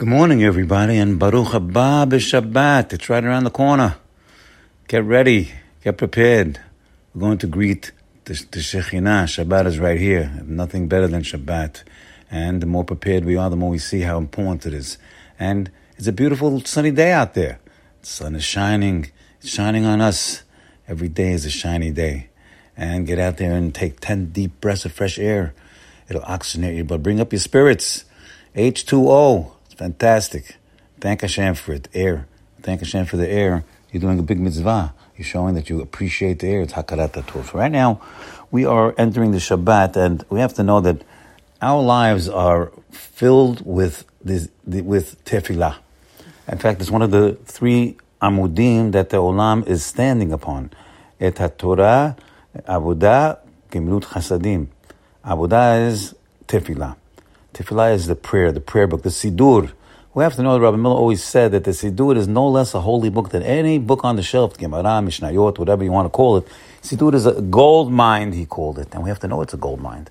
[0.00, 2.94] Good morning, everybody, and Baruch haba b'Shabbat.
[2.94, 3.98] It's right around the corner.
[4.88, 5.52] Get ready.
[5.84, 6.58] Get prepared.
[7.12, 7.92] We're going to greet
[8.24, 9.24] the, the Shekhinah.
[9.26, 10.40] Shabbat is right here.
[10.46, 11.82] Nothing better than Shabbat.
[12.30, 14.96] And the more prepared we are, the more we see how important it is.
[15.38, 17.60] And it's a beautiful sunny day out there.
[18.00, 19.10] The sun is shining.
[19.42, 20.44] It's shining on us.
[20.88, 22.30] Every day is a shiny day.
[22.74, 25.52] And get out there and take 10 deep breaths of fresh air.
[26.08, 28.06] It'll oxygenate you, but bring up your spirits.
[28.56, 29.59] H2O.
[29.80, 30.56] Fantastic.
[31.00, 31.88] Thank Hashem for it.
[31.94, 32.26] Air.
[32.60, 33.64] Thank Hashem for the air.
[33.90, 34.92] You're doing a big mitzvah.
[35.16, 36.60] You're showing that you appreciate the air.
[36.60, 37.54] It's hakarat tov.
[37.54, 37.98] Right now,
[38.50, 41.02] we are entering the Shabbat, and we have to know that
[41.62, 45.78] our lives are filled with this, with tefillah.
[46.46, 50.72] In fact, it's one of the three amudim that the olam is standing upon.
[51.18, 52.16] Et Torah,
[52.68, 53.38] avodah,
[53.70, 54.66] gemilut chasadim.
[55.24, 56.14] Avodah is
[56.46, 56.96] tefillah.
[57.54, 59.72] Tefillah is the prayer, the prayer book, the Sidur.
[60.14, 62.74] We have to know that Rabbi Miller always said that the Sidur is no less
[62.74, 66.10] a holy book than any book on the shelf, Gemara, Mishnayot, whatever you want to
[66.10, 66.46] call it.
[66.82, 68.88] Sidur is a gold mine, he called it.
[68.92, 70.08] And we have to know it's a gold mine.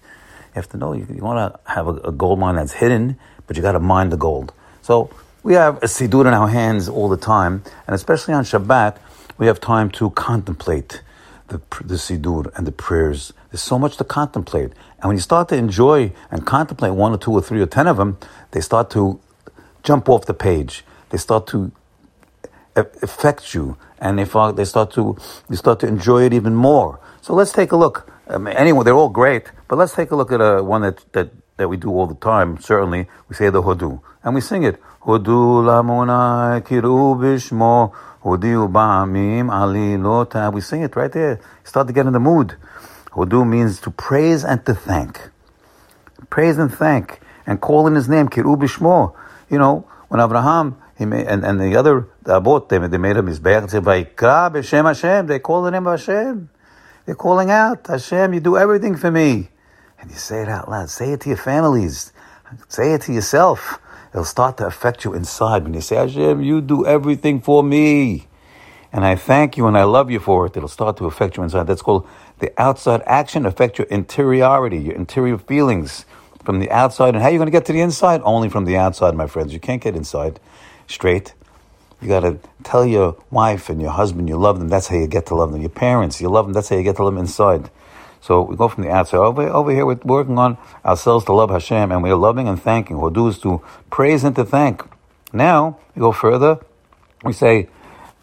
[0.50, 3.18] You have to know you, you want to have a, a, gold mine that's hidden,
[3.48, 4.54] but you got to mine the gold.
[4.82, 5.10] So
[5.44, 8.98] we have a Sidur in our hands all the time, and especially on Shabbat,
[9.38, 11.02] we have time to contemplate
[11.48, 13.32] the, the Sidur and the prayers.
[13.52, 14.72] There's so much to contemplate.
[15.00, 17.88] And when you start to enjoy and contemplate one or two or three or ten
[17.88, 18.18] of them,
[18.52, 19.20] they start to
[19.84, 20.86] jump off the page.
[21.10, 21.72] They start to
[22.76, 25.18] affect you, and they, they start to
[25.50, 27.00] you start to enjoy it even more.
[27.22, 28.12] So let's take a look.
[28.30, 31.68] Anyway, they're all great, but let's take a look at a, one that, that, that
[31.68, 32.60] we do all the time.
[32.60, 34.80] Certainly, we say the Hodu, and we sing it.
[35.02, 37.92] Hodu lamunai kiru bishmo
[38.24, 40.52] Hodiu ba'amim ali lota.
[40.54, 41.40] We sing it right there.
[41.64, 42.56] Start to get in the mood.
[43.12, 45.30] Hodu means to praise and to thank.
[46.30, 47.20] Praise and thank.
[47.46, 49.16] And call in his name, Kiru bishmo.
[49.50, 53.16] You know, when Abraham, he made, and, and the other, the Abot, they, they made
[53.16, 55.28] Vaikra b'Shem Hashem.
[55.28, 56.50] They call the name of Hashem.
[57.06, 59.50] They're calling out, Hashem, you do everything for me.
[60.00, 60.90] And you say it out loud.
[60.90, 62.14] Say it to your families.
[62.68, 63.80] Say it to yourself
[64.12, 65.64] it'll start to affect you inside.
[65.64, 68.28] When you say, Hashem, you do everything for me.
[68.92, 70.58] And I thank you and I love you for it.
[70.58, 71.68] It'll start to affect you inside.
[71.68, 72.08] That's called
[72.40, 76.06] the outside action affect your interiority, your interior feelings
[76.44, 77.14] from the outside.
[77.14, 78.22] And how are you going to get to the inside?
[78.24, 79.54] Only from the outside, my friends.
[79.54, 80.40] You can't get inside
[80.88, 81.34] straight.
[82.02, 84.70] You got to tell your wife and your husband you love them.
[84.70, 85.62] That's how you get to love them.
[85.62, 86.54] Your parents, you love them.
[86.54, 87.70] That's how you get to love them inside.
[88.22, 89.18] So we go from the outside.
[89.18, 92.98] Over, over here, we're working on ourselves to love Hashem, and we're loving and thanking.
[92.98, 94.84] Hodu is to praise and to thank.
[95.34, 96.60] Now, we go further.
[97.24, 97.70] We say,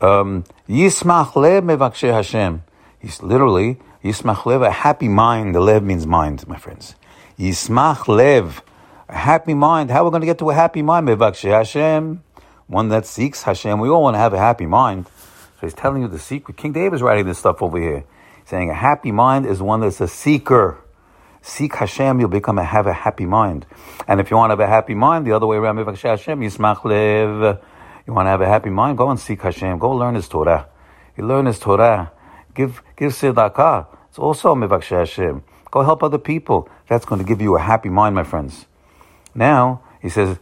[0.01, 2.63] Um, Yismach lev mevakshe Hashem.
[3.01, 5.55] He's literally, Yismach lev, a happy mind.
[5.55, 6.95] The lev means mind, my friends.
[7.39, 8.63] Yismach lev,
[9.09, 9.91] a happy mind.
[9.91, 11.09] How are we going to get to a happy mind?
[11.09, 12.23] Mevakshe Hashem.
[12.67, 13.79] One that seeks Hashem.
[13.81, 15.07] We all want to have a happy mind.
[15.07, 16.57] So he's telling you the secret.
[16.57, 18.05] King David is writing this stuff over here
[18.47, 20.79] saying a happy mind is one that's a seeker.
[21.43, 23.67] Seek Hashem, you'll become a have a happy mind.
[24.09, 26.41] And if you want to have a happy mind, the other way around, Mevakshe Hashem,
[26.41, 27.61] Yismach Lev.
[28.07, 28.99] You want to have a happy mind?
[28.99, 29.79] Go and seek Hashem.
[29.79, 30.69] Go learn His Torah.
[31.17, 32.13] You learn His Torah.
[32.55, 33.87] Give give tzedakah.
[34.09, 35.43] It's also Mevakshe Hashem.
[35.71, 36.69] Go help other people.
[36.89, 38.67] That's going to give you a happy mind, my friends.
[39.35, 40.39] Now he says,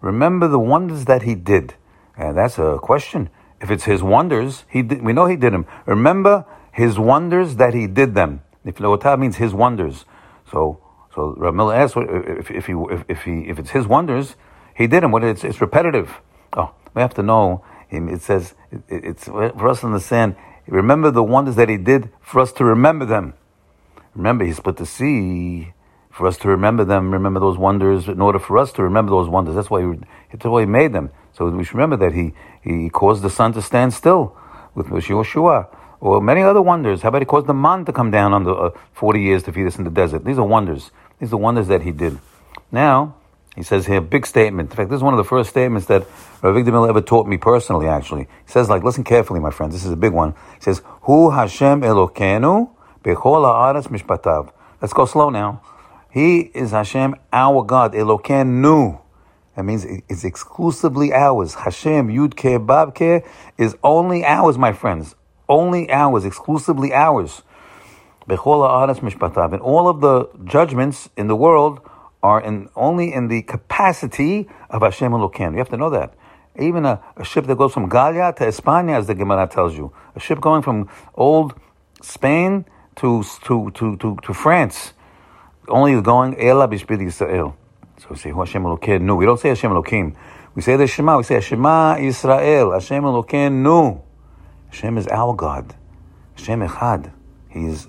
[0.00, 1.74] Remember the wonders that He did.
[2.16, 3.30] And that's a question.
[3.60, 5.66] If it's his wonders, he did, we know he did them.
[5.86, 8.42] Remember his wonders that he did them.
[8.64, 10.04] Nifleotav means his wonders.
[10.50, 10.80] So,
[11.14, 14.36] so Ramil asks if, if, he, if, if, he, if it's his wonders,
[14.78, 15.10] he did them.
[15.10, 16.20] What it's, it's repetitive.
[16.52, 17.64] Oh, we have to know.
[17.90, 20.36] It says it, it's for us to understand.
[20.68, 23.34] Remember the wonders that he did for us to remember them.
[24.14, 25.72] Remember, he split the sea
[26.10, 27.10] for us to remember them.
[27.10, 29.54] Remember those wonders in order for us to remember those wonders.
[29.54, 29.98] That's why he,
[30.30, 31.10] that's why he made them.
[31.32, 34.36] So we should remember that he, he caused the sun to stand still
[34.74, 35.74] with Yoshua.
[36.00, 37.02] Or many other wonders.
[37.02, 39.66] How about he caused the man to come down under uh, 40 years to feed
[39.66, 40.24] us in the desert?
[40.24, 40.92] These are wonders.
[41.18, 42.18] These are wonders that he did.
[42.70, 43.16] Now,
[43.58, 44.70] he says here, big statement.
[44.70, 46.06] In fact, this is one of the first statements that
[46.42, 48.28] Rav Miller ever taught me personally, actually.
[48.46, 49.74] He says, like, listen carefully, my friends.
[49.74, 50.34] This is a big one.
[50.54, 52.70] He says, Hu Hashem Elokenu
[53.02, 54.52] bechol ha'aretz mishpatav.
[54.80, 55.60] Let's go slow now.
[56.08, 57.94] He is Hashem, our God.
[57.94, 59.00] Elokenu.
[59.56, 61.54] That means it's exclusively ours.
[61.54, 63.26] Hashem, Yud Ke, Bab Ke
[63.58, 65.16] is only ours, my friends.
[65.48, 67.42] Only ours, exclusively ours.
[68.28, 69.52] Bechol Ha'aretz Mishpatav.
[69.52, 71.80] And all of the judgments in the world
[72.22, 75.52] are in, only in the capacity of Hashem Elokeinu.
[75.52, 76.14] You have to know that.
[76.58, 79.92] Even a, a, ship that goes from Galia to Aspamia, as the Gemara tells you,
[80.16, 81.54] a ship going from old
[82.02, 82.64] Spain
[82.96, 84.92] to, to, to, to, to France,
[85.68, 87.54] only is going Ela Bishvil Yisrael.
[87.98, 89.16] So we say, Hu Hashem Elokeinu.
[89.16, 90.16] We don't say Hashem Elokim.
[90.54, 91.16] We say the Shema.
[91.16, 92.72] We say Shema Israel.
[92.72, 94.00] Hashem Elokeinu.
[94.70, 95.74] Hashem is our God.
[96.36, 97.12] Hashem Echad.
[97.50, 97.88] He is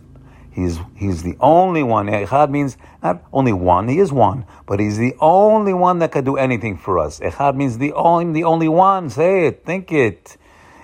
[0.51, 2.07] He's, he's the only one.
[2.07, 6.25] Echad means not only one, he is one, but he's the only one that can
[6.25, 7.19] do anything for us.
[7.19, 9.09] Echad means the only, the only one.
[9.09, 10.37] Say it, think it.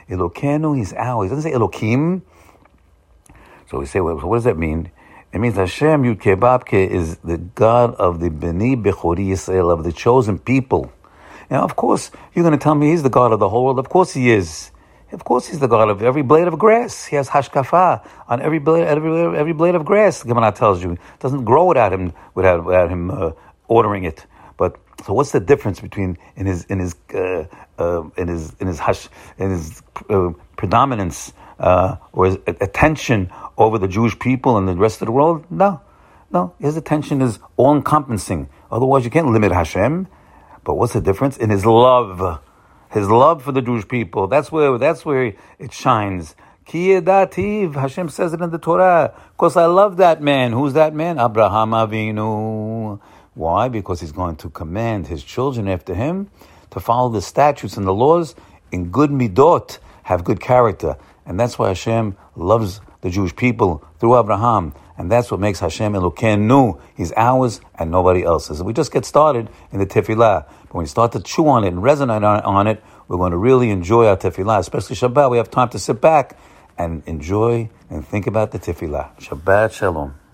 [0.10, 1.30] Elokenu, he's ours.
[1.30, 2.22] He doesn't say Elokim.
[3.70, 4.92] So we say, well, so what does that mean?
[5.34, 9.92] It means Hashem Yudke Babke is the God of the Beni Bechori Yisrael, of the
[9.92, 10.94] chosen people.
[11.50, 13.80] Now, of course, you're going to tell me he's the God of the whole world.
[13.80, 14.72] Of course he is.
[15.12, 17.06] Of course, he's the God of every blade of grass.
[17.06, 20.22] He has hashgacha on every blade, every, every blade of grass.
[20.22, 23.32] The Gemara tells you it doesn't grow without him, without, without him uh,
[23.68, 24.26] ordering it.
[24.58, 27.46] But so, what's the difference between in his in his uh,
[27.78, 29.08] uh, in his in his hush
[29.38, 35.02] in his uh, predominance uh, or his attention over the Jewish people and the rest
[35.02, 35.46] of the world?
[35.52, 35.82] No,
[36.32, 36.56] no.
[36.60, 38.50] His attention is all encompassing.
[38.72, 40.08] Otherwise, you can't limit Hashem.
[40.64, 42.42] But what's the difference in his love?
[42.96, 44.28] His love for the Jewish people.
[44.28, 46.34] That's where that's where it shines.
[46.66, 49.14] Kiyedativ, Hashem says it in the Torah.
[49.34, 50.54] Because I love that man.
[50.54, 51.20] Who's that man?
[51.20, 53.00] Abraham Avinu.
[53.34, 53.68] Why?
[53.68, 56.32] Because he's going to command his children after him
[56.72, 58.34] to follow the statutes and the laws
[58.72, 60.96] in good midot, have good character.
[61.26, 64.74] And that's why Hashem loves the Jewish people through Abraham.
[64.98, 66.82] And that's what makes Hashem Elokeinu.
[66.98, 68.64] He's ours and nobody else's.
[68.64, 70.48] We just get started in the tefillah.
[70.48, 73.32] But when we start to chew on it and resonate on, on it, we're going
[73.32, 75.30] to really enjoy our tefillah, especially Shabbat.
[75.30, 76.36] We have time to sit back
[76.80, 79.16] and enjoy and think about the tefillah.
[79.20, 80.25] Shabbat Shalom.